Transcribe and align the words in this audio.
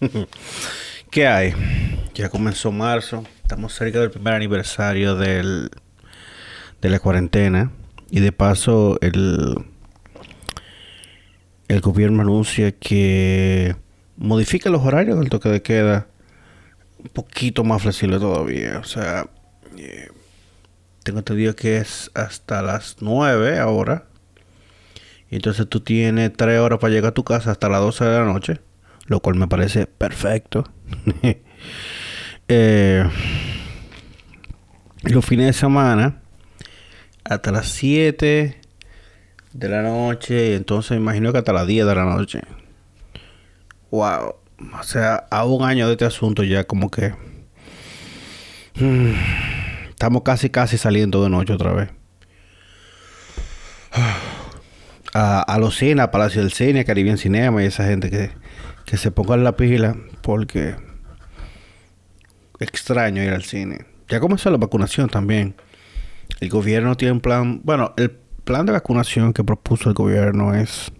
¿Qué 1.10 1.26
hay? 1.26 1.54
Ya 2.14 2.28
comenzó 2.28 2.72
marzo. 2.72 3.24
Estamos 3.42 3.74
cerca 3.74 4.00
del 4.00 4.10
primer 4.10 4.34
aniversario 4.34 5.16
del, 5.16 5.70
de 6.80 6.88
la 6.88 6.98
cuarentena. 7.00 7.72
Y 8.10 8.20
de 8.20 8.32
paso, 8.32 8.98
el, 9.00 9.64
el 11.68 11.80
gobierno 11.80 12.22
anuncia 12.22 12.72
que 12.72 13.76
modifica 14.16 14.70
los 14.70 14.82
horarios 14.82 15.18
del 15.18 15.28
toque 15.28 15.48
de 15.48 15.62
queda 15.62 16.06
un 16.98 17.08
poquito 17.10 17.64
más 17.64 17.82
flexible 17.82 18.18
todavía. 18.18 18.78
O 18.78 18.84
sea, 18.84 19.28
eh, 19.76 20.08
tengo 21.02 21.18
entendido 21.18 21.54
que 21.54 21.78
es 21.78 22.10
hasta 22.14 22.62
las 22.62 22.96
9 23.00 23.58
ahora. 23.58 24.06
Y 25.30 25.36
entonces 25.36 25.68
tú 25.68 25.80
tienes 25.80 26.32
3 26.34 26.60
horas 26.60 26.78
para 26.78 26.92
llegar 26.92 27.10
a 27.10 27.14
tu 27.14 27.24
casa 27.24 27.50
hasta 27.50 27.68
las 27.68 27.80
12 27.80 28.04
de 28.04 28.18
la 28.18 28.24
noche. 28.24 28.60
Lo 29.08 29.20
cual 29.20 29.36
me 29.36 29.48
parece 29.48 29.86
perfecto. 29.86 30.64
eh, 32.48 33.04
los 35.02 35.24
fines 35.24 35.46
de 35.46 35.52
semana 35.54 36.20
hasta 37.24 37.50
las 37.50 37.68
7 37.68 38.60
de 39.52 39.68
la 39.68 39.82
noche. 39.82 40.54
Entonces 40.54 40.96
imagino 40.96 41.32
que 41.32 41.38
hasta 41.38 41.54
las 41.54 41.66
10 41.66 41.86
de 41.86 41.94
la 41.94 42.04
noche. 42.04 42.42
Wow. 43.90 44.34
O 44.78 44.82
sea, 44.82 45.26
a 45.30 45.46
un 45.46 45.64
año 45.64 45.86
de 45.86 45.92
este 45.92 46.04
asunto 46.04 46.42
ya 46.42 46.64
como 46.64 46.90
que... 46.90 47.14
estamos 49.88 50.22
casi, 50.22 50.50
casi 50.50 50.76
saliendo 50.76 51.22
de 51.24 51.30
noche 51.30 51.54
otra 51.54 51.72
vez. 51.72 51.90
A, 55.14 55.40
a 55.40 55.58
los 55.58 55.74
cines, 55.74 56.04
a 56.04 56.10
Palacio 56.10 56.42
del 56.42 56.52
Cine, 56.52 56.80
a 56.80 56.84
Caribbean 56.84 57.16
Cinema 57.16 57.62
y 57.62 57.66
esa 57.66 57.86
gente 57.86 58.10
que, 58.10 58.30
que 58.84 58.96
se 58.96 59.10
pongan 59.10 59.44
la 59.44 59.56
pila 59.56 59.96
porque 60.22 60.76
extraño 62.58 63.22
ir 63.22 63.30
al 63.30 63.44
cine. 63.44 63.86
Ya 64.08 64.20
comenzó 64.20 64.50
la 64.50 64.56
vacunación 64.56 65.08
también. 65.08 65.54
El 66.40 66.48
gobierno 66.48 66.96
tiene 66.96 67.12
un 67.12 67.20
plan, 67.20 67.60
bueno, 67.64 67.94
el 67.96 68.10
plan 68.44 68.66
de 68.66 68.72
vacunación 68.72 69.32
que 69.32 69.44
propuso 69.44 69.88
el 69.88 69.94
gobierno 69.94 70.54
es 70.54 70.90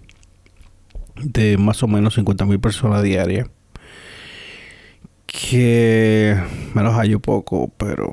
de 1.16 1.56
más 1.56 1.82
o 1.82 1.88
menos 1.88 2.14
50 2.14 2.44
mil 2.44 2.60
personas 2.60 3.02
diarias. 3.02 3.48
Que 5.26 6.36
me 6.74 6.82
los 6.82 6.94
hallo 6.94 7.20
poco, 7.20 7.72
pero 7.76 8.10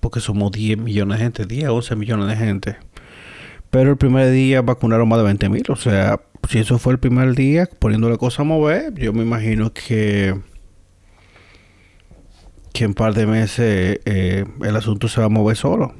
porque 0.00 0.20
somos 0.20 0.50
10 0.52 0.78
millones 0.78 1.18
de 1.18 1.24
gente, 1.24 1.44
10, 1.44 1.68
11 1.68 1.96
millones 1.96 2.26
de 2.28 2.36
gente. 2.36 2.76
Pero 3.70 3.90
el 3.90 3.96
primer 3.96 4.30
día 4.30 4.62
vacunaron 4.62 5.08
más 5.08 5.18
de 5.18 5.24
20 5.24 5.48
mil, 5.48 5.64
o 5.68 5.76
sea, 5.76 6.20
si 6.48 6.58
eso 6.58 6.78
fue 6.78 6.94
el 6.94 6.98
primer 6.98 7.34
día, 7.34 7.68
poniendo 7.78 8.10
la 8.10 8.16
cosa 8.16 8.42
a 8.42 8.44
mover, 8.44 8.94
yo 8.94 9.12
me 9.12 9.22
imagino 9.22 9.72
que 9.72 10.34
que 12.72 12.84
en 12.84 12.94
par 12.94 13.14
de 13.14 13.26
meses 13.26 14.00
eh, 14.04 14.44
el 14.62 14.76
asunto 14.76 15.08
se 15.08 15.20
va 15.20 15.26
a 15.26 15.30
mover 15.30 15.56
solo. 15.56 15.94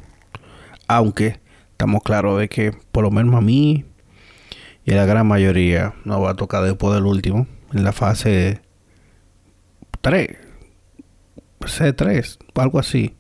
Aunque 0.89 1.41
estamos 1.73 2.03
claros 2.03 2.39
de 2.39 2.49
que 2.49 2.73
por 2.93 3.05
lo 3.05 3.11
menos 3.11 3.35
a 3.35 3.41
mí 3.41 3.85
y 4.85 4.93
a 4.93 4.97
la 4.97 5.07
gran 5.07 5.27
mayoría 5.27 5.95
nos 6.05 6.23
va 6.23 6.31
a 6.31 6.37
tocar 6.37 6.65
después 6.65 6.95
del 6.95 7.07
último, 7.07 7.47
en 7.73 7.85
la 7.85 7.93
fase 7.93 8.61
3, 10.01 10.29
C3, 11.61 12.39
algo 12.55 12.79
así. 12.79 13.15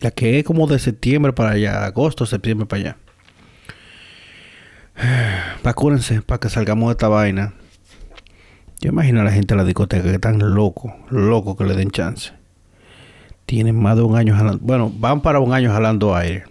La 0.00 0.10
que 0.10 0.38
es 0.38 0.44
como 0.44 0.66
de 0.66 0.78
septiembre 0.78 1.32
para 1.32 1.50
allá, 1.50 1.84
agosto, 1.84 2.26
septiembre 2.26 2.66
para 2.66 2.82
allá. 2.82 2.96
Vacúrense 5.62 6.22
para 6.22 6.40
que 6.40 6.48
salgamos 6.48 6.88
de 6.88 6.92
esta 6.92 7.08
vaina. 7.08 7.54
Yo 8.80 8.90
imagino 8.90 9.20
a 9.20 9.24
la 9.24 9.32
gente 9.32 9.54
de 9.54 9.58
la 9.58 9.64
discoteca 9.64 10.04
que 10.04 10.14
están 10.14 10.38
locos, 10.54 10.92
locos 11.10 11.56
que 11.56 11.64
le 11.64 11.74
den 11.74 11.90
chance. 11.90 12.32
Tienen 13.46 13.80
más 13.80 13.96
de 13.96 14.02
un 14.02 14.16
año 14.16 14.36
jalando. 14.36 14.60
Bueno, 14.62 14.92
van 14.94 15.20
para 15.20 15.40
un 15.40 15.52
año 15.52 15.72
jalando 15.72 16.14
aire. 16.14 16.44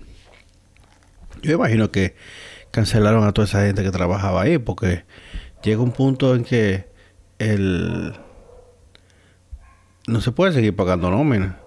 Yo 1.42 1.54
imagino 1.54 1.92
que 1.92 2.16
cancelaron 2.72 3.24
a 3.24 3.32
toda 3.32 3.48
esa 3.48 3.66
gente 3.66 3.84
que 3.84 3.92
trabajaba 3.92 4.42
ahí 4.42 4.58
porque 4.58 5.06
llega 5.64 5.82
un 5.82 5.92
punto 5.92 6.36
en 6.36 6.44
que 6.44 6.88
el 7.40 8.14
no 10.08 10.22
se 10.22 10.32
puede 10.32 10.54
seguir 10.54 10.76
pagando 10.76 11.12
nómina 11.12 11.60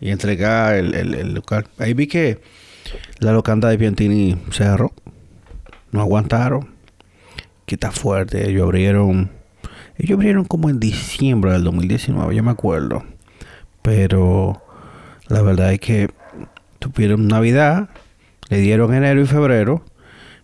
y 0.00 0.10
entregar 0.10 0.76
el, 0.76 0.94
el, 0.94 1.34
local. 1.34 1.66
Ahí 1.78 1.94
vi 1.94 2.06
que 2.06 2.40
la 3.18 3.32
locanda 3.32 3.68
de 3.68 3.78
Piantini 3.78 4.36
cerró. 4.50 4.92
No 5.92 6.00
aguantaron. 6.00 6.68
Que 7.66 7.76
está 7.76 7.90
fuerte. 7.90 8.48
Ellos 8.48 8.64
abrieron. 8.64 9.30
Ellos 9.96 10.16
abrieron 10.16 10.44
como 10.44 10.70
en 10.70 10.80
diciembre 10.80 11.52
del 11.52 11.64
2019, 11.64 12.34
yo 12.34 12.42
me 12.42 12.50
acuerdo. 12.50 13.04
Pero 13.82 14.62
la 15.28 15.42
verdad 15.42 15.72
es 15.72 15.80
que 15.80 16.10
tuvieron 16.78 17.28
Navidad, 17.28 17.90
le 18.48 18.58
dieron 18.58 18.94
enero 18.94 19.20
y 19.20 19.26
febrero. 19.26 19.84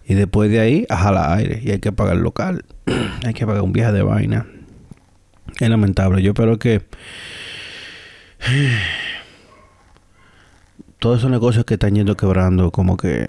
Y 0.07 0.15
después 0.15 0.51
de 0.51 0.61
ahí, 0.61 0.87
a 0.89 0.97
jalar 0.97 1.39
aire. 1.39 1.61
Y 1.65 1.71
hay 1.71 1.81
que 1.81 1.91
pagar 1.91 2.17
local. 2.17 2.65
hay 3.25 3.35
que 3.35 3.47
pagar 3.47 3.63
un 3.63 3.73
viaje 3.73 3.93
de 3.93 4.03
vaina. 4.03 4.47
Es 5.59 5.69
lamentable. 5.69 6.23
Yo 6.23 6.31
espero 6.31 6.59
que 6.59 6.83
todos 10.99 11.19
esos 11.19 11.31
negocios 11.31 11.65
que 11.65 11.75
están 11.75 11.95
yendo 11.95 12.17
quebrando, 12.17 12.71
como 12.71 12.97
que, 12.97 13.27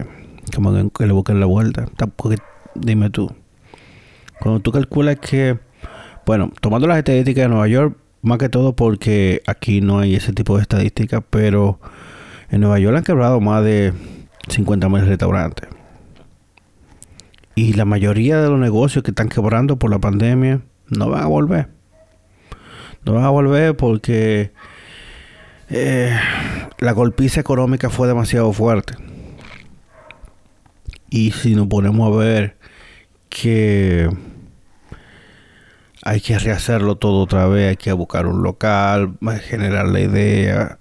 como 0.55 0.91
que, 0.91 1.05
le 1.05 1.13
busquen 1.13 1.39
la 1.39 1.45
vuelta. 1.45 1.85
Porque, 2.15 2.37
dime 2.75 3.09
tú, 3.09 3.31
cuando 4.39 4.59
tú 4.59 4.71
calculas 4.71 5.17
que, 5.17 5.57
bueno, 6.25 6.51
tomando 6.61 6.87
las 6.87 6.97
estadísticas 6.97 7.43
de 7.43 7.49
Nueva 7.49 7.67
York, 7.67 7.97
más 8.21 8.37
que 8.37 8.49
todo 8.49 8.75
porque 8.75 9.41
aquí 9.47 9.81
no 9.81 9.99
hay 9.99 10.15
ese 10.15 10.33
tipo 10.33 10.55
de 10.55 10.61
estadísticas, 10.63 11.23
pero 11.29 11.79
en 12.49 12.61
Nueva 12.61 12.79
York 12.79 12.97
han 12.97 13.03
quebrado 13.03 13.39
más 13.39 13.63
de 13.63 13.93
50 14.49 14.89
mil 14.89 15.05
restaurantes. 15.05 15.69
Y 17.55 17.73
la 17.73 17.85
mayoría 17.85 18.39
de 18.41 18.49
los 18.49 18.59
negocios 18.59 19.03
que 19.03 19.11
están 19.11 19.29
quebrando 19.29 19.77
por 19.77 19.89
la 19.89 19.99
pandemia 19.99 20.61
no 20.89 21.09
van 21.09 21.23
a 21.23 21.27
volver. 21.27 21.69
No 23.03 23.13
van 23.13 23.23
a 23.23 23.29
volver 23.29 23.75
porque 23.75 24.51
eh, 25.69 26.15
la 26.79 26.91
golpiza 26.91 27.41
económica 27.41 27.89
fue 27.89 28.07
demasiado 28.07 28.53
fuerte. 28.53 28.95
Y 31.09 31.31
si 31.31 31.55
nos 31.55 31.67
ponemos 31.67 32.13
a 32.13 32.17
ver 32.17 32.57
que 33.29 34.09
hay 36.03 36.21
que 36.21 36.37
rehacerlo 36.39 36.95
todo 36.95 37.21
otra 37.21 37.47
vez, 37.47 37.69
hay 37.69 37.77
que 37.77 37.91
buscar 37.93 38.27
un 38.27 38.43
local, 38.43 39.17
generar 39.47 39.87
la 39.87 39.99
idea. 39.99 40.79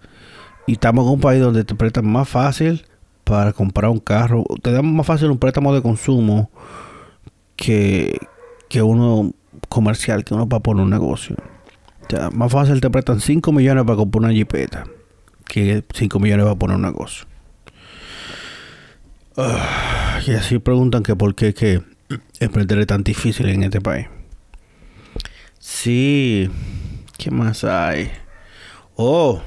Y 0.67 0.73
estamos 0.73 1.07
en 1.07 1.13
un 1.13 1.21
país 1.21 1.41
donde 1.41 1.65
te 1.65 1.75
prestan 1.75 2.07
más 2.07 2.29
fácil 2.29 2.85
para 3.25 3.53
comprar 3.53 3.91
un 3.91 4.01
carro. 4.01 4.45
Te 4.63 4.73
dan 4.73 4.95
más 4.95 5.07
fácil 5.07 5.31
un 5.31 5.39
préstamo 5.39 5.75
de 5.75 5.83
consumo 5.83 6.51
que, 7.57 8.19
que 8.69 8.83
uno 8.83 9.33
comercial, 9.69 10.25
que 10.25 10.35
uno 10.35 10.49
para 10.49 10.63
poner 10.63 10.85
un 10.85 10.91
negocio. 10.91 11.37
O 12.15 12.31
más 12.31 12.53
fácil 12.53 12.81
te 12.81 12.89
prestan 12.89 13.21
5 13.21 13.51
millones 13.53 13.85
para 13.85 13.97
comprar 13.97 14.25
una 14.25 14.33
jipeta 14.33 14.85
que 15.45 15.85
5 15.93 16.21
millones 16.21 16.45
para 16.45 16.57
poner 16.57 16.77
un 16.77 16.83
negocio. 16.83 17.27
Ah, 19.37 19.86
y 20.27 20.33
así 20.33 20.59
preguntan 20.59 21.03
que 21.03 21.15
por 21.15 21.35
qué 21.35 21.55
que 21.55 21.83
emprender 22.41 22.79
es 22.79 22.87
tan 22.87 23.05
difícil 23.05 23.49
en 23.49 23.63
este 23.63 23.81
país. 23.81 24.07
Sí, 25.59 26.51
¿qué 27.17 27.31
más 27.31 27.65
hay? 27.65 28.11
Oh, 28.97 29.41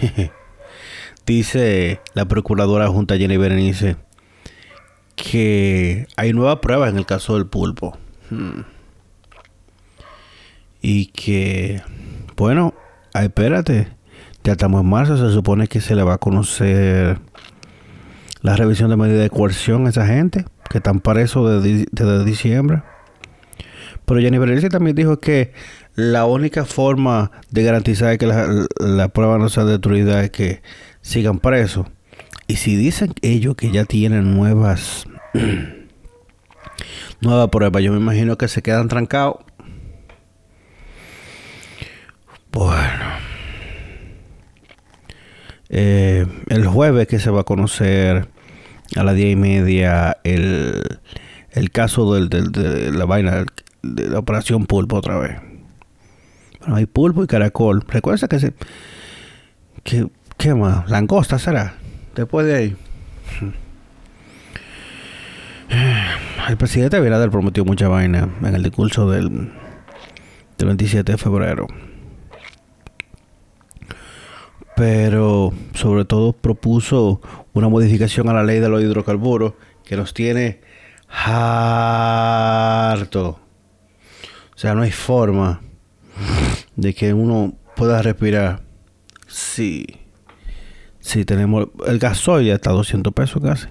dice 1.26 2.00
la 2.14 2.26
procuradora 2.26 2.88
junta 2.88 3.16
Jenny 3.16 3.36
Berenice 3.36 3.96
que 5.16 6.06
hay 6.16 6.32
nuevas 6.32 6.58
pruebas 6.58 6.90
en 6.90 6.98
el 6.98 7.06
caso 7.06 7.34
del 7.34 7.46
pulpo. 7.46 7.96
Hmm. 8.30 8.62
Y 10.80 11.06
que, 11.06 11.82
bueno, 12.36 12.74
espérate, 13.14 13.88
ya 14.42 14.52
estamos 14.52 14.82
en 14.82 14.88
marzo, 14.90 15.16
se 15.16 15.32
supone 15.32 15.66
que 15.66 15.80
se 15.80 15.94
le 15.94 16.02
va 16.02 16.14
a 16.14 16.18
conocer 16.18 17.20
la 18.44 18.54
revisión 18.56 18.90
de 18.90 18.96
medida 18.96 19.22
de 19.22 19.30
coerción 19.30 19.86
a 19.86 19.88
esa 19.88 20.06
gente 20.06 20.44
que 20.68 20.76
están 20.76 21.00
presos 21.00 21.62
desde, 21.62 22.24
diciembre. 22.26 22.82
Pero 24.04 24.20
Jenny 24.20 24.36
Berenice 24.36 24.68
también 24.68 24.94
dijo 24.94 25.18
que 25.18 25.54
la 25.94 26.26
única 26.26 26.66
forma 26.66 27.30
de 27.50 27.62
garantizar 27.62 28.18
que 28.18 28.26
la, 28.26 28.66
la 28.80 29.08
prueba 29.08 29.38
no 29.38 29.48
sea 29.48 29.64
destruida 29.64 30.22
es 30.22 30.30
que 30.30 30.60
sigan 31.00 31.38
presos. 31.38 31.86
Y 32.46 32.56
si 32.56 32.76
dicen 32.76 33.14
ellos 33.22 33.56
que 33.56 33.70
ya 33.70 33.86
tienen 33.86 34.34
nuevas 34.34 35.06
nuevas 37.22 37.48
pruebas, 37.48 37.82
yo 37.82 37.92
me 37.92 37.98
imagino 37.98 38.36
que 38.36 38.48
se 38.48 38.60
quedan 38.60 38.88
trancados. 38.88 39.36
Bueno. 42.52 43.04
Eh, 45.70 46.26
el 46.50 46.66
jueves 46.66 47.08
que 47.08 47.18
se 47.18 47.30
va 47.30 47.40
a 47.40 47.44
conocer 47.44 48.33
a 48.96 49.04
las 49.04 49.14
diez 49.14 49.32
y 49.32 49.36
media 49.36 50.18
el, 50.24 51.00
el 51.50 51.70
caso 51.70 52.14
del, 52.14 52.28
del, 52.28 52.52
de 52.52 52.92
la 52.92 53.04
vaina 53.04 53.44
de 53.82 54.08
la 54.08 54.18
operación 54.18 54.66
Pulpo 54.66 54.96
otra 54.96 55.18
vez. 55.18 55.38
Bueno, 56.60 56.76
hay 56.76 56.86
pulpo 56.86 57.22
y 57.22 57.26
caracol. 57.26 57.84
Recuerda 57.86 58.28
que 58.28 58.38
se... 58.38 58.54
Que, 59.82 60.08
¿Qué 60.38 60.54
más? 60.54 60.88
Langosta 60.88 61.38
será. 61.38 61.74
Después 62.14 62.46
de 62.46 62.54
ahí. 62.56 62.76
El 66.48 66.56
presidente 66.56 66.96
Abinader 66.96 67.30
prometió 67.30 67.64
mucha 67.64 67.88
vaina 67.88 68.28
en 68.42 68.54
el 68.54 68.62
discurso 68.62 69.10
del, 69.10 69.50
del 70.58 70.66
27 70.66 71.12
de 71.12 71.18
febrero. 71.18 71.66
Pero 74.76 75.52
sobre 75.72 76.04
todo 76.04 76.32
propuso 76.32 77.20
una 77.54 77.68
modificación 77.68 78.28
a 78.28 78.34
la 78.34 78.42
ley 78.44 78.60
de 78.60 78.68
los 78.68 78.82
hidrocarburos 78.82 79.54
que 79.84 79.96
nos 79.96 80.12
tiene 80.12 80.60
harto. 81.08 82.10
O 84.54 84.58
sea, 84.58 84.74
no 84.74 84.82
hay 84.82 84.90
forma 84.90 85.62
de 86.76 86.92
que 86.94 87.14
uno 87.14 87.54
pueda 87.76 88.02
respirar 88.02 88.62
si, 89.26 89.86
si 91.00 91.24
tenemos 91.24 91.68
el 91.86 91.98
gasoil 91.98 92.46
ya 92.46 92.54
está 92.54 92.70
a 92.70 92.74
200 92.74 93.12
pesos 93.12 93.42
casi 93.42 93.68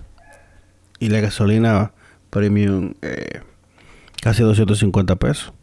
y 1.00 1.09
la 1.09 1.19
gasolina 1.19 1.94
premium 2.29 2.94
eh, 3.01 3.41
casi 4.21 4.41
250 4.41 5.15
pesos. 5.18 5.53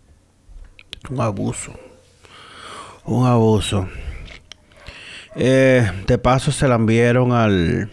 Un 1.09 1.21
abuso. 1.21 1.73
Un 3.05 3.27
abuso. 3.27 3.89
Eh, 5.37 5.91
de 6.07 6.19
paso 6.19 6.53
se 6.53 6.69
la 6.69 6.75
enviaron 6.75 7.33
al 7.33 7.91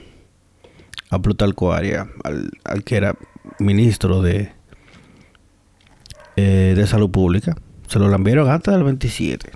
a 1.09 1.19
Plutarco 1.19 1.73
al, 1.73 2.51
al 2.63 2.83
que 2.83 2.97
era 2.97 3.15
ministro 3.59 4.21
de 4.21 4.51
eh, 6.35 6.73
de 6.75 6.87
salud 6.87 7.09
pública 7.09 7.55
se 7.87 7.99
lo 7.99 8.13
enviaron 8.13 8.49
antes 8.49 8.73
del 8.73 8.83
27 8.83 9.51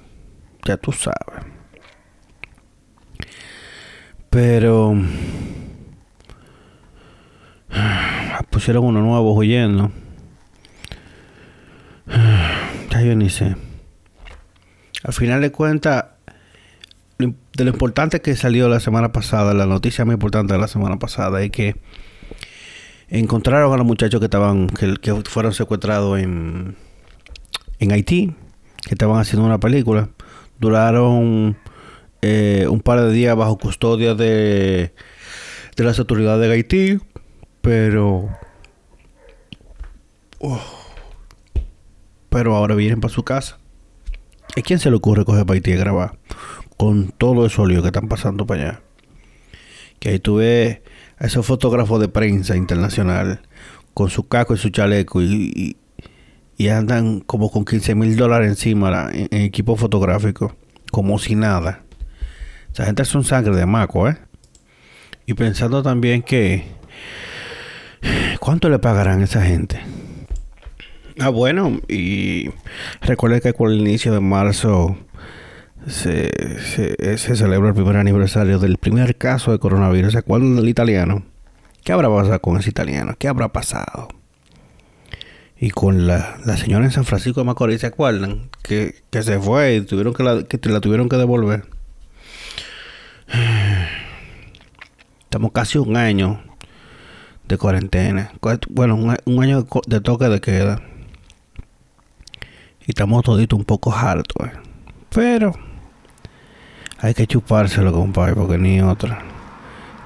ya 0.66 0.78
tú 0.78 0.92
sabes 0.92 1.46
pero 4.30 4.96
pusieron 8.52 8.86
uno 8.86 9.02
nuevo 9.02 9.34
huyendo. 9.34 9.92
Ya 12.92 13.02
yo 13.02 13.16
ni 13.16 13.30
sé. 13.30 13.56
Al 15.04 15.14
final 15.14 15.42
de 15.42 15.52
cuentas, 15.52 16.06
de 17.54 17.66
lo 17.66 17.72
importante 17.72 18.22
que 18.22 18.36
salió 18.36 18.70
la 18.70 18.80
semana 18.80 19.12
pasada, 19.12 19.54
la 19.54 19.66
noticia 19.66 20.06
más 20.06 20.14
importante 20.14 20.54
de 20.54 20.60
la 20.60 20.68
semana 20.68 21.00
pasada 21.00 21.42
es 21.42 21.52
que 21.52 21.76
encontraron 23.10 23.74
a 23.74 23.78
los 23.78 23.86
muchachos 23.86 24.20
que 24.20 24.26
estaban, 24.26 24.68
que, 24.68 25.14
fueron 25.26 25.54
secuestrados 25.54 26.20
en, 26.20 26.76
en 27.80 27.92
Haití, 27.92 28.34
que 28.88 28.96
estaban 28.96 29.20
haciendo 29.20 29.46
una 29.46 29.60
película. 29.60 30.10
Duraron 30.60 31.58
eh, 32.22 32.68
un 32.70 32.80
par 32.80 33.02
de 33.02 33.12
días 33.12 33.36
bajo 33.36 33.58
custodia 33.58 34.16
de, 34.16 34.94
de 35.76 35.84
las 35.84 36.00
autoridades 36.00 36.48
de 36.48 36.54
Haití, 36.54 37.00
pero... 37.62 38.30
Oh, 40.40 40.62
pero 42.30 42.56
ahora 42.56 42.76
vienen 42.76 43.02
para 43.02 43.14
su 43.14 43.24
casa. 43.24 43.60
¿Y 44.56 44.62
quién 44.62 44.80
se 44.80 44.90
le 44.90 44.96
ocurre 44.96 45.26
coger 45.26 45.46
para 45.46 45.56
Haití 45.56 45.74
a 45.74 45.78
grabar? 45.78 46.18
Con 46.82 47.12
todo 47.12 47.46
el 47.46 47.70
líos 47.70 47.84
que 47.84 47.90
están 47.90 48.08
pasando 48.08 48.48
para 48.48 48.62
allá. 48.64 48.82
Que 50.00 50.10
ahí 50.10 50.20
tuve 50.20 50.82
a 51.20 51.28
esos 51.28 51.46
fotógrafos 51.46 52.02
de 52.02 52.08
prensa 52.08 52.58
internacional 52.58 53.42
con 53.94 54.10
su 54.10 54.28
caco 54.28 54.56
y 54.56 54.58
su 54.58 54.72
chaleco 54.72 55.22
y, 55.22 55.78
andan 56.72 57.20
como 57.20 57.52
con 57.52 57.66
15 57.66 57.94
mil 57.94 58.16
dólares 58.16 58.50
encima 58.50 59.12
en 59.14 59.42
equipo 59.44 59.76
fotográfico, 59.76 60.56
como 60.92 61.20
si 61.20 61.36
nada. 61.36 61.84
Esa 62.74 62.86
gente 62.86 63.04
es 63.04 63.14
un 63.14 63.26
sangre 63.26 63.56
de 63.56 63.68
maco, 63.68 64.10
¿eh? 64.10 64.18
Y 65.28 65.36
pensando 65.36 65.84
también 65.84 66.24
que... 66.24 66.66
¿Cuánto 68.40 68.70
le 68.70 68.80
pagarán 68.80 69.22
a 69.22 69.26
esa 69.26 69.44
gente? 69.44 69.80
Ah, 71.20 71.30
bueno, 71.30 71.80
y 71.88 72.50
recuerde 73.02 73.40
que 73.40 73.54
con 73.54 73.72
el 73.72 73.82
inicio 73.82 74.12
de 74.12 74.20
marzo 74.20 74.98
se, 75.88 76.30
se, 77.18 77.36
celebra 77.36 77.70
el 77.70 77.76
primer 77.76 77.98
aniversario 77.98 78.60
del 78.60 78.78
primer 78.78 79.18
caso 79.18 79.52
de 79.52 79.60
coronavirus. 79.60 80.14
¿Se 80.14 80.20
acuerdan 80.20 80.56
del 80.56 80.70
italiano? 80.70 81.24
¿Qué 81.84 81.92
habrá 81.92 82.10
pasado 82.10 82.40
con 82.42 82.58
ese 82.58 82.70
italiano? 82.70 83.16
¿Qué 83.18 83.28
habrá 83.28 83.52
pasado? 83.52 84.10
Y 85.60 85.72
con 85.72 86.08
la, 86.08 86.38
la 86.46 86.58
señora 86.58 86.86
en 86.86 86.92
San 86.92 87.06
Francisco 87.06 87.42
de 87.42 87.46
Macorís, 87.46 87.82
¿se 87.82 87.88
acuerdan? 87.88 88.50
Que, 88.64 89.04
que 89.10 89.24
se 89.24 89.40
fue 89.40 89.76
y 89.76 89.82
tuvieron 89.82 90.14
que 90.14 90.24
la, 90.24 90.44
que 90.44 90.60
la 90.70 90.82
tuvieron 90.82 91.10
que 91.10 91.18
devolver. 91.18 91.66
Estamos 95.24 95.52
casi 95.52 95.78
un 95.78 95.96
año 95.98 96.42
de 97.48 97.58
cuarentena. 97.58 98.32
Bueno, 98.70 98.96
un, 98.96 99.44
año 99.44 99.68
de 99.88 100.02
toque 100.02 100.26
de 100.26 100.42
queda. 100.42 100.82
Y 102.86 102.92
estamos 102.92 103.24
toditos 103.24 103.58
un 103.58 103.66
poco 103.66 103.94
hartos. 103.94 104.48
Eh. 104.48 104.52
Pero 105.10 105.54
hay 107.02 107.14
que 107.14 107.28
chupárselo, 107.28 107.92
compadre, 107.92 108.36
porque 108.36 108.58
ni 108.58 108.82
otra. 108.82 109.24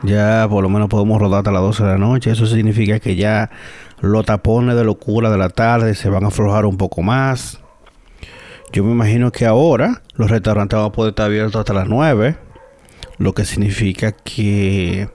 Ya 0.04 0.48
por 0.50 0.64
lo 0.64 0.70
menos 0.70 0.90
podemos 0.90 1.20
rodar 1.20 1.40
hasta 1.40 1.52
las 1.52 1.62
12 1.62 1.84
de 1.84 1.90
la 1.90 1.98
noche. 1.98 2.32
Eso 2.32 2.46
significa 2.46 3.00
que 3.00 3.16
ya 3.16 3.50
los 4.02 4.26
tapones 4.26 4.76
de 4.76 4.84
locura 4.84 5.30
de 5.30 5.38
la 5.38 5.50
tarde 5.50 5.96
se 5.96 6.10
van 6.10 6.24
a 6.24 6.28
aflojar 6.28 6.66
un 6.66 6.78
poco 6.78 7.02
más. 7.02 7.60
Yo 8.72 8.84
me 8.84 8.92
imagino 8.92 9.32
que 9.32 9.46
ahora 9.46 10.02
los 10.16 10.30
restaurantes 10.30 10.78
van 10.78 10.88
a 10.88 10.92
poder 10.92 11.12
estar 11.12 11.28
abiertos 11.28 11.60
hasta 11.60 11.74
las 11.74 11.88
9 11.88 12.38
lo 13.18 13.34
que 13.34 13.46
significa 13.46 14.12
que 14.12 15.10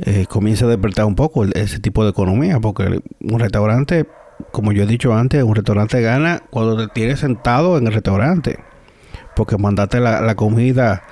eh, 0.00 0.26
comienza 0.28 0.64
a 0.64 0.68
despertar 0.68 1.04
un 1.04 1.14
poco 1.14 1.44
ese 1.44 1.78
tipo 1.80 2.04
de 2.04 2.10
economía, 2.10 2.60
porque 2.60 3.00
un 3.20 3.40
restaurante, 3.40 4.06
como 4.52 4.72
yo 4.72 4.84
he 4.84 4.86
dicho 4.86 5.14
antes, 5.14 5.42
un 5.42 5.54
restaurante 5.54 6.00
gana 6.00 6.42
cuando 6.50 6.76
te 6.76 6.92
tienes 6.92 7.20
sentado 7.20 7.78
en 7.78 7.86
el 7.86 7.92
restaurante, 7.92 8.58
porque 9.38 9.56
mandate 9.56 10.00
la, 10.00 10.34
comida 10.34 11.04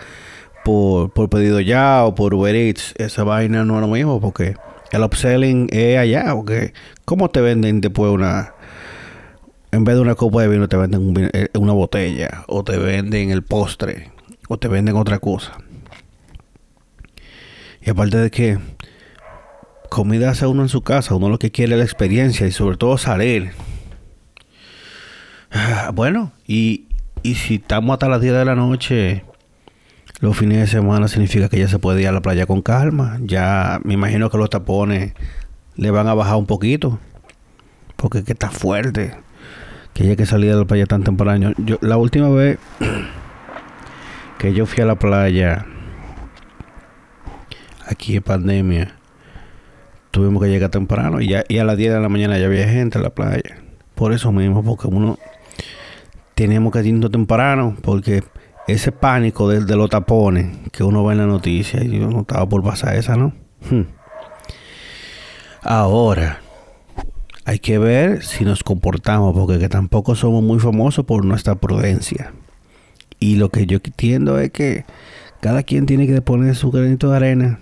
por, 0.64 1.12
por, 1.12 1.30
pedido 1.30 1.60
ya 1.60 2.04
o 2.04 2.16
por 2.16 2.34
Uber 2.34 2.56
Eats, 2.56 2.92
esa 2.98 3.22
vaina 3.22 3.64
no 3.64 3.76
es 3.76 3.80
lo 3.82 3.86
mismo, 3.86 4.20
porque 4.20 4.56
el 4.90 5.02
upselling 5.04 5.68
es 5.70 5.96
allá, 5.96 6.34
porque 6.34 6.74
¿cómo 7.04 7.30
te 7.30 7.40
venden 7.40 7.80
después 7.80 8.10
una... 8.10 8.52
En 9.70 9.84
vez 9.84 9.94
de 9.94 10.00
una 10.00 10.16
copa 10.16 10.42
de 10.42 10.48
vino 10.48 10.68
te 10.68 10.76
venden 10.76 11.30
eh, 11.32 11.48
una 11.56 11.72
botella 11.72 12.42
o 12.48 12.64
te 12.64 12.78
venden 12.78 13.30
el 13.30 13.44
postre 13.44 14.10
o 14.48 14.58
te 14.58 14.66
venden 14.66 14.96
otra 14.96 15.20
cosa. 15.20 15.58
Y 17.80 17.90
aparte 17.90 18.16
de 18.16 18.30
que 18.32 18.58
comida 19.88 20.30
hace 20.30 20.46
uno 20.46 20.62
en 20.62 20.68
su 20.68 20.82
casa, 20.82 21.14
uno 21.14 21.28
lo 21.28 21.38
que 21.38 21.52
quiere 21.52 21.74
es 21.74 21.78
la 21.78 21.84
experiencia 21.84 22.44
y 22.44 22.50
sobre 22.50 22.76
todo 22.76 22.98
salir. 22.98 23.52
Bueno, 25.94 26.32
y, 26.46 26.85
y 27.26 27.34
si 27.34 27.56
estamos 27.56 27.94
hasta 27.94 28.08
las 28.08 28.20
10 28.20 28.34
de 28.34 28.44
la 28.44 28.54
noche, 28.54 29.24
los 30.20 30.36
fines 30.36 30.58
de 30.58 30.66
semana 30.68 31.08
significa 31.08 31.48
que 31.48 31.58
ya 31.58 31.66
se 31.66 31.80
puede 31.80 32.02
ir 32.02 32.06
a 32.06 32.12
la 32.12 32.22
playa 32.22 32.46
con 32.46 32.62
calma. 32.62 33.18
Ya 33.20 33.80
me 33.82 33.94
imagino 33.94 34.30
que 34.30 34.38
los 34.38 34.48
tapones 34.48 35.12
le 35.74 35.90
van 35.90 36.06
a 36.06 36.14
bajar 36.14 36.36
un 36.36 36.46
poquito. 36.46 37.00
Porque 37.96 38.18
es 38.18 38.24
que 38.24 38.32
está 38.32 38.50
fuerte. 38.50 39.12
Que 39.92 40.04
haya 40.04 40.14
que 40.14 40.24
salir 40.24 40.52
de 40.52 40.56
la 40.56 40.66
playa 40.66 40.86
tan 40.86 41.02
temprano. 41.02 41.52
Yo, 41.58 41.78
la 41.80 41.96
última 41.96 42.28
vez 42.28 42.60
que 44.38 44.54
yo 44.54 44.64
fui 44.64 44.84
a 44.84 44.86
la 44.86 44.94
playa 44.94 45.66
aquí 47.88 48.14
en 48.14 48.22
pandemia, 48.22 48.94
tuvimos 50.12 50.40
que 50.40 50.48
llegar 50.48 50.70
temprano 50.70 51.20
y, 51.20 51.28
ya, 51.28 51.42
y 51.48 51.58
a 51.58 51.64
las 51.64 51.76
10 51.76 51.94
de 51.94 52.00
la 52.00 52.08
mañana 52.08 52.38
ya 52.38 52.46
había 52.46 52.68
gente 52.68 52.98
en 52.98 53.02
la 53.02 53.10
playa. 53.10 53.58
Por 53.96 54.12
eso 54.12 54.30
mismo, 54.30 54.62
porque 54.62 54.86
uno 54.86 55.18
teníamos 56.36 56.72
que 56.72 56.84
irnos 56.84 57.10
temprano, 57.10 57.74
porque 57.82 58.22
ese 58.68 58.92
pánico 58.92 59.48
de, 59.48 59.64
de, 59.64 59.74
los 59.74 59.90
tapones 59.90 60.56
que 60.70 60.84
uno 60.84 61.04
ve 61.04 61.14
en 61.14 61.18
la 61.18 61.26
noticia, 61.26 61.82
y 61.82 61.98
yo 61.98 62.08
no 62.08 62.20
estaba 62.20 62.48
por 62.48 62.62
pasar 62.62 62.94
esa, 62.94 63.16
¿no? 63.16 63.32
Hmm. 63.68 63.86
Ahora, 65.62 66.40
hay 67.44 67.58
que 67.58 67.78
ver 67.78 68.22
si 68.22 68.44
nos 68.44 68.62
comportamos, 68.62 69.34
porque 69.34 69.58
que 69.58 69.68
tampoco 69.68 70.14
somos 70.14 70.42
muy 70.42 70.60
famosos 70.60 71.06
por 71.06 71.24
nuestra 71.24 71.54
prudencia. 71.54 72.32
Y 73.18 73.36
lo 73.36 73.48
que 73.48 73.66
yo 73.66 73.78
entiendo 73.82 74.38
es 74.38 74.50
que 74.50 74.84
cada 75.40 75.62
quien 75.62 75.86
tiene 75.86 76.06
que 76.06 76.20
poner 76.20 76.54
su 76.54 76.70
granito 76.70 77.10
de 77.10 77.16
arena 77.16 77.60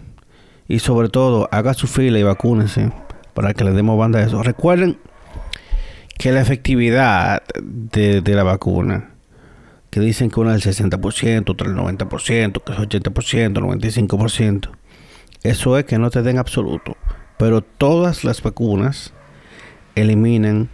y 0.67 0.81
sobre 0.81 1.11
todo, 1.11 1.49
haga 1.53 1.75
su 1.75 1.87
fila 1.87 2.19
y 2.19 2.25
vacúnense 2.25 2.91
para 3.35 3.55
que 3.55 3.63
le 3.63 3.71
demos 3.71 3.97
banda 3.97 4.19
a 4.19 4.25
eso. 4.25 4.43
Recuerden 4.43 4.99
que 6.19 6.33
la 6.33 6.41
efectividad 6.41 7.43
de, 7.63 8.23
la 8.27 8.43
vacuna, 8.43 9.11
que 9.91 10.01
dicen 10.01 10.31
que 10.31 10.41
una 10.41 10.53
del 10.53 10.63
60%, 10.63 11.51
otra 11.51 11.69
del 11.69 11.77
90%, 11.77 12.63
que 12.63 12.73
es 12.73 12.79
80%, 12.79 13.53
95%, 13.53 14.71
eso 15.43 15.79
es 15.79 15.85
que 15.85 15.99
no 15.99 16.11
te 16.11 16.23
den 16.23 16.39
absoluto. 16.39 16.97
Pero 17.37 17.63
todas 17.63 18.25
las 18.25 18.43
vacunas 18.43 19.13
eliminan 19.95 20.69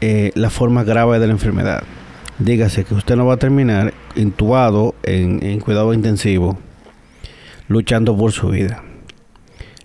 eh, 0.00 0.30
la 0.34 0.50
forma 0.50 0.84
grave 0.84 1.18
de 1.18 1.26
la 1.26 1.32
enfermedad. 1.32 1.82
dígase 2.38 2.84
que 2.84 2.94
usted 2.94 3.16
no 3.16 3.26
va 3.26 3.34
a 3.34 3.38
terminar 3.38 3.92
intubado 4.14 4.94
en, 5.02 5.44
en 5.44 5.58
cuidado 5.60 5.92
intensivo, 5.92 6.58
luchando 7.66 8.16
por 8.16 8.32
su 8.32 8.48
vida. 8.48 8.82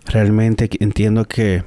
Realmente 0.05 0.69
entiendo 0.79 1.25
que 1.25 1.63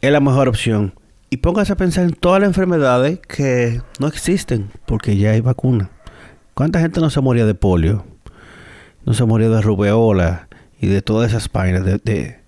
es 0.00 0.10
la 0.10 0.20
mejor 0.20 0.48
opción. 0.48 0.94
Y 1.32 1.38
póngase 1.38 1.72
a 1.72 1.76
pensar 1.76 2.04
en 2.04 2.12
todas 2.12 2.42
las 2.42 2.48
enfermedades 2.48 3.18
que 3.20 3.80
no 3.98 4.06
existen 4.06 4.70
porque 4.84 5.16
ya 5.16 5.30
hay 5.30 5.40
vacuna. 5.40 5.88
¿Cuánta 6.52 6.78
gente 6.78 7.00
no 7.00 7.08
se 7.08 7.22
moría 7.22 7.46
de 7.46 7.54
polio? 7.54 8.04
No 9.06 9.14
se 9.14 9.24
moría 9.24 9.48
de 9.48 9.62
rubeola 9.62 10.48
y 10.78 10.88
de 10.88 11.00
todas 11.00 11.30
esas 11.30 11.50
vainas 11.50 11.86
de, 11.86 11.96
de 11.96 12.38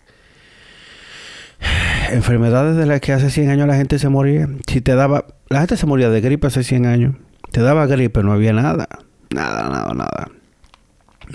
enfermedades 2.10 2.76
de 2.76 2.84
las 2.84 3.00
que 3.00 3.14
hace 3.14 3.30
100 3.30 3.48
años 3.48 3.68
la 3.68 3.76
gente 3.76 3.98
se 3.98 4.10
moría. 4.10 4.50
Si 4.66 4.82
te 4.82 4.94
daba, 4.94 5.28
la 5.48 5.60
gente 5.60 5.78
se 5.78 5.86
moría 5.86 6.10
de 6.10 6.20
gripe 6.20 6.48
hace 6.48 6.62
100 6.62 6.84
años. 6.84 7.16
Te 7.52 7.62
daba 7.62 7.86
gripe, 7.86 8.22
no 8.22 8.32
había 8.32 8.52
nada. 8.52 8.86
Nada, 9.30 9.70
nada, 9.70 9.94
nada. 9.94 10.28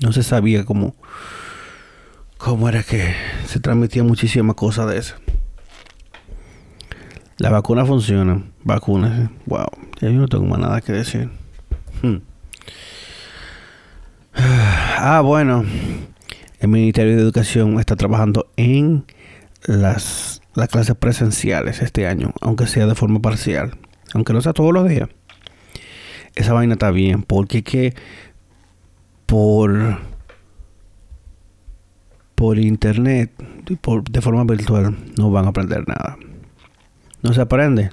No 0.04 0.14
se 0.14 0.22
sabía 0.22 0.66
cómo, 0.66 0.96
cómo 2.38 2.70
era 2.70 2.84
que 2.84 3.16
se 3.48 3.60
transmitía 3.60 4.04
muchísimas 4.04 4.56
cosas 4.56 4.88
de 4.88 5.00
eso. 5.00 5.16
La 7.40 7.50
vacuna 7.50 7.86
funciona. 7.86 8.44
Vacunas. 8.66 9.30
Wow. 9.46 9.70
Ya 10.02 10.10
yo 10.10 10.20
no 10.20 10.28
tengo 10.28 10.46
más 10.46 10.60
nada 10.60 10.82
que 10.82 10.92
decir. 10.92 11.30
Hmm. 12.02 12.18
Ah, 15.02 15.22
bueno. 15.22 15.64
El 16.60 16.68
Ministerio 16.68 17.16
de 17.16 17.22
Educación 17.22 17.80
está 17.80 17.96
trabajando 17.96 18.52
en 18.58 19.06
las, 19.66 20.42
las 20.56 20.68
clases 20.68 20.96
presenciales 20.98 21.82
este 21.82 22.06
año, 22.06 22.34
aunque 22.42 22.68
sea 22.68 22.86
de 22.86 22.96
forma 22.96 23.22
parcial, 23.22 23.78
aunque 24.14 24.34
no 24.34 24.42
sea 24.42 24.52
todos 24.52 24.74
los 24.74 24.90
días. 24.90 25.08
Esa 26.36 26.52
vaina 26.52 26.74
está 26.74 26.92
bien, 26.92 27.24
porque 27.24 27.64
que 27.64 27.94
por 29.26 30.00
por 32.36 32.60
internet, 32.60 33.32
por, 33.80 34.04
de 34.04 34.22
forma 34.22 34.44
virtual, 34.44 34.98
no 35.18 35.32
van 35.32 35.46
a 35.46 35.50
aprender 35.50 35.88
nada. 35.88 36.18
No 37.22 37.34
se 37.34 37.42
aprende. 37.42 37.92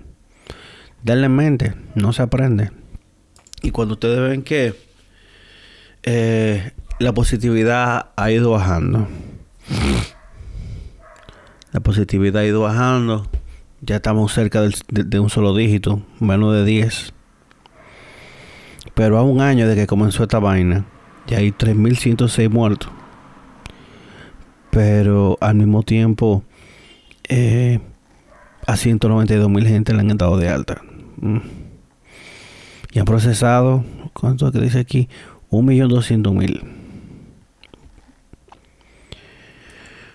Denle 1.03 1.27
en 1.27 1.37
mente, 1.37 1.75
no 1.95 2.13
se 2.13 2.23
aprende. 2.23 2.71
Y 3.63 3.71
cuando 3.71 3.95
ustedes 3.95 4.21
ven 4.21 4.43
que 4.43 4.75
eh, 6.03 6.73
la 6.99 7.13
positividad 7.13 8.11
ha 8.17 8.31
ido 8.31 8.51
bajando, 8.51 9.09
la 11.73 11.81
positividad 11.81 12.43
ha 12.43 12.47
ido 12.47 12.61
bajando, 12.61 13.29
ya 13.81 13.97
estamos 13.97 14.33
cerca 14.33 14.63
de, 14.63 14.73
de, 14.89 15.21
un 15.21 15.31
solo 15.31 15.55
dígito, 15.55 16.03
menos 16.21 16.55
de 16.55 16.65
10. 16.65 17.13
Pero 18.95 19.19
a 19.19 19.23
un 19.23 19.41
año 19.41 19.69
de 19.69 19.75
que 19.75 19.87
comenzó 19.87 20.23
esta 20.23 20.39
vaina, 20.39 20.87
ya 21.27 21.39
hay 21.39 21.51
3.106 21.51 22.49
muertos. 22.49 22.91
Pero 24.71 25.39
al 25.41 25.57
mismo 25.57 25.83
tiempo, 25.83 26.45
eh, 27.29 27.81
a 28.67 28.77
192 28.77 29.49
mil 29.49 29.67
gente 29.67 29.95
le 29.95 30.01
han 30.01 30.17
dado 30.17 30.37
de 30.37 30.49
alta. 30.49 30.83
Mm. 31.17 31.39
Y 32.93 32.99
han 32.99 33.05
procesado, 33.05 33.85
¿cuánto 34.13 34.51
que 34.53 34.59
dice 34.59 34.81
aquí? 34.81 35.09
1.200.000. 35.51 36.63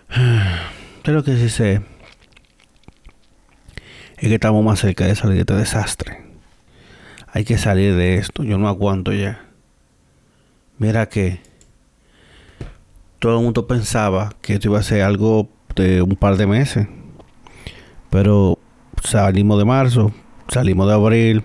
Pero 1.04 1.18
lo 1.18 1.24
que 1.24 1.38
sí 1.38 1.50
sé 1.50 1.82
es 4.18 4.28
que 4.28 4.36
estamos 4.36 4.64
más 4.64 4.80
cerca 4.80 5.06
de 5.06 5.16
salir 5.16 5.36
de 5.36 5.42
este 5.42 5.56
desastre. 5.56 6.22
Hay 7.34 7.46
que 7.46 7.58
salir 7.58 7.96
de 7.96 8.16
esto. 8.16 8.44
Yo 8.44 8.58
no 8.58 8.68
aguanto 8.68 9.14
ya. 9.14 9.46
Mira 10.78 11.08
que 11.08 11.40
todo 13.20 13.38
el 13.38 13.44
mundo 13.44 13.68
pensaba 13.68 14.34
que 14.42 14.56
esto 14.56 14.68
iba 14.68 14.80
a 14.80 14.84
ser 14.84 15.04
algo 15.04 15.50
de 15.76 16.02
un 16.02 16.16
par 16.16 16.38
de 16.38 16.48
meses. 16.48 16.88
Pero 18.12 18.60
salimos 19.04 19.58
de 19.58 19.66
marzo, 19.66 20.12
salimos 20.48 20.88
de 20.88 20.94
abril, 20.94 21.44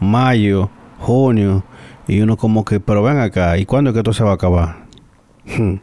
mayo, 0.00 0.70
junio, 0.98 1.64
y 2.08 2.20
uno 2.20 2.36
como 2.36 2.64
que, 2.64 2.80
pero 2.80 3.04
ven 3.04 3.18
acá, 3.18 3.56
¿y 3.58 3.66
cuándo 3.66 3.90
es 3.90 3.94
que 3.94 4.00
esto 4.00 4.12
se 4.12 4.24
va 4.24 4.32
a 4.32 4.34
acabar? 4.34 4.86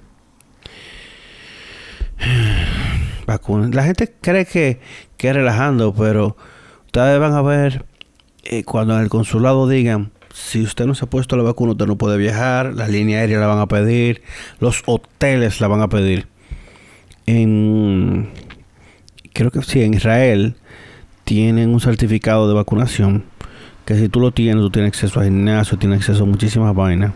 La 3.25 3.83
gente 3.83 4.13
cree 4.21 4.45
que, 4.45 4.81
que 5.17 5.31
relajando, 5.31 5.93
pero 5.93 6.35
ustedes 6.85 7.19
van 7.19 7.33
a 7.33 7.41
ver 7.41 7.85
eh, 8.43 8.63
cuando 8.63 8.95
en 8.95 9.01
el 9.01 9.09
consulado 9.09 9.67
digan, 9.67 10.11
si 10.33 10.61
usted 10.61 10.85
no 10.85 10.95
se 10.95 11.05
ha 11.05 11.09
puesto 11.09 11.37
la 11.37 11.43
vacuna, 11.43 11.71
usted 11.71 11.85
no 11.85 11.97
puede 11.97 12.17
viajar, 12.17 12.73
las 12.73 12.89
líneas 12.89 13.21
aéreas 13.21 13.39
la 13.39 13.47
van 13.47 13.59
a 13.59 13.67
pedir, 13.67 14.21
los 14.59 14.83
hoteles 14.85 15.61
la 15.61 15.67
van 15.67 15.81
a 15.81 15.89
pedir. 15.89 16.27
En 17.25 18.29
creo 19.33 19.51
que 19.51 19.61
sí, 19.63 19.81
en 19.81 19.93
Israel 19.93 20.55
tienen 21.23 21.69
un 21.69 21.79
certificado 21.79 22.47
de 22.47 22.53
vacunación 22.53 23.25
que 23.85 23.95
si 23.95 24.07
tú 24.09 24.19
lo 24.19 24.31
tienes, 24.31 24.61
tú 24.63 24.69
tienes 24.69 24.89
acceso 24.89 25.19
a 25.19 25.23
gimnasio, 25.23 25.77
tienes 25.77 25.99
acceso 25.99 26.23
a 26.23 26.27
muchísimas 26.27 26.73
vainas 26.73 27.13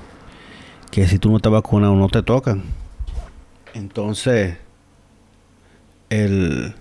que 0.92 1.08
si 1.08 1.20
tú 1.20 1.30
no 1.30 1.40
te 1.40 1.50
vacunas 1.50 1.94
no 1.94 2.10
te 2.10 2.24
tocan. 2.24 2.64
Entonces, 3.74 4.58
el, 6.10 6.74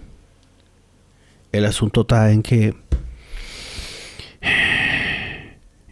el 1.53 1.65
asunto 1.65 2.03
está 2.03 2.31
en 2.33 2.43
que 2.43 2.75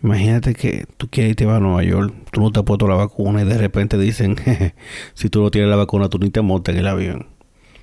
imagínate 0.02 0.54
que 0.54 0.86
tú 0.96 1.08
quieres 1.08 1.30
irte 1.30 1.44
a 1.48 1.60
Nueva 1.60 1.82
York, 1.82 2.14
tú 2.30 2.40
no 2.40 2.52
te 2.52 2.60
has 2.60 2.64
puesto 2.64 2.86
la 2.86 2.94
vacuna 2.94 3.42
y 3.42 3.44
de 3.44 3.58
repente 3.58 3.98
dicen, 3.98 4.36
si 5.14 5.28
tú 5.28 5.42
no 5.42 5.50
tienes 5.50 5.70
la 5.70 5.76
vacuna, 5.76 6.08
tú 6.08 6.18
ni 6.18 6.30
te 6.30 6.42
montas 6.42 6.74
en 6.74 6.80
el 6.80 6.86
avión. 6.86 7.26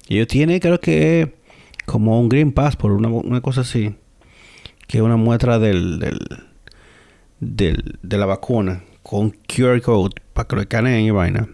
Y 0.08 0.16
ellos 0.16 0.28
tienen, 0.28 0.60
creo 0.60 0.80
que 0.80 1.36
como 1.92 2.18
un 2.18 2.30
Green 2.30 2.54
Passport, 2.54 2.96
una, 2.96 3.10
una 3.10 3.42
cosa 3.42 3.62
así, 3.62 3.94
que 4.88 5.00
es 5.00 5.04
una 5.04 5.18
muestra 5.18 5.60
del, 5.60 6.00
del, 7.42 8.00
de 8.02 8.18
la 8.18 8.26
vacuna 8.26 8.82
con 9.04 9.32
QR 9.32 9.82
code 9.82 10.16
para 10.32 10.48
que 10.48 10.56
lo 10.56 10.62
escaneen 10.62 11.06
y 11.06 11.12
vaina. 11.12 11.50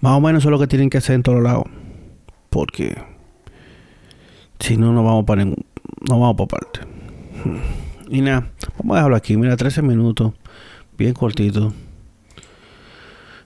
Más 0.00 0.12
o 0.12 0.20
menos 0.20 0.42
eso 0.42 0.50
es 0.50 0.52
lo 0.52 0.58
que 0.60 0.68
tienen 0.68 0.88
que 0.88 0.98
hacer 0.98 1.16
en 1.16 1.24
todos 1.24 1.42
lados. 1.42 1.64
Porque 2.48 2.96
si 4.60 4.76
no, 4.76 4.92
no 4.92 5.02
vamos 5.02 5.24
para 5.24 5.42
ningún, 5.42 5.66
no 6.08 6.20
vamos 6.20 6.36
para 6.36 6.60
parte. 6.60 6.80
Y 8.08 8.20
nada, 8.20 8.52
vamos 8.78 8.94
a 8.94 8.98
dejarlo 8.98 9.16
aquí. 9.16 9.36
Mira, 9.36 9.56
13 9.56 9.82
minutos, 9.82 10.32
bien 10.96 11.12
cortito. 11.12 11.74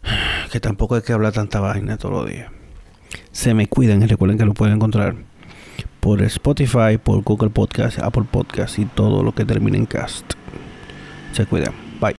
Que 0.52 0.61
tampoco 0.61 0.97
hay 0.97 1.02
que 1.02 1.14
hablar 1.14 1.33
tanta 1.33 1.61
vaina 1.61 1.97
todos 1.97 2.14
los 2.14 2.31
días 2.31 2.60
se 3.32 3.54
me 3.54 3.66
cuidan 3.66 4.02
y 4.02 4.06
recuerden 4.06 4.38
que 4.38 4.44
lo 4.44 4.54
pueden 4.54 4.76
encontrar 4.76 5.14
por 6.00 6.22
Spotify, 6.22 6.99
por 7.02 7.22
Google 7.22 7.50
Podcast, 7.50 7.99
Apple 7.99 8.25
Podcast 8.30 8.78
y 8.78 8.87
todo 8.87 9.22
lo 9.22 9.32
que 9.32 9.44
termine 9.44 9.78
en 9.78 9.87
cast. 9.87 10.32
Se 11.32 11.46
cuidan. 11.46 11.89